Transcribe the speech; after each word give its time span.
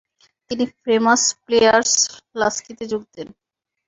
তিনি 0.51 0.63
ফেমাস 0.81 1.21
প্লেয়ার্স-লাস্কিতে 1.45 2.83
যোগ 2.91 3.03
দেন। 3.13 3.27